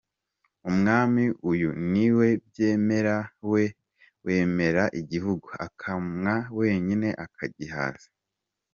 Umwami 0.69 1.23
uyu 1.51 1.69
ni 1.91 2.07
we 2.17 2.27
Byemera, 2.47 3.17
we 3.51 3.63
wemera 4.25 4.83
igihugu, 5.01 5.47
akamwa 5.65 6.33
wenyine 6.57 7.09
akagihaza. 7.25 8.09